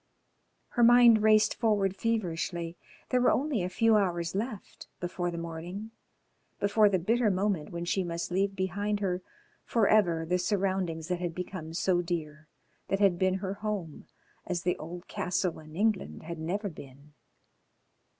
Her 0.69 0.81
mind 0.83 1.21
raced 1.21 1.53
forward 1.53 1.95
feverishly, 1.95 2.75
there 3.09 3.21
were 3.21 3.29
only 3.29 3.61
a 3.61 3.69
few 3.69 3.97
hours 3.97 4.33
left 4.33 4.87
before 4.99 5.29
the 5.29 5.37
morning, 5.37 5.91
before 6.59 6.89
the 6.89 6.97
bitter 6.97 7.29
moment 7.29 7.69
when 7.69 7.85
she 7.85 8.03
must 8.03 8.31
leave 8.31 8.55
behind 8.55 8.99
her 8.99 9.21
for 9.63 9.87
ever 9.87 10.25
the 10.25 10.39
surroundings 10.39 11.07
that 11.09 11.19
had 11.19 11.35
become 11.35 11.75
so 11.75 12.01
dear, 12.01 12.47
that 12.87 12.97
had 12.99 13.19
been 13.19 13.35
her 13.35 13.53
home 13.53 14.07
as 14.47 14.63
the 14.63 14.75
old 14.79 15.07
castle 15.07 15.59
in 15.59 15.75
England 15.75 16.23
had 16.23 16.39
never 16.39 16.67
been. 16.67 17.13